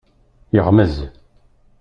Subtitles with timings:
[0.55, 0.95] Yeɣmez.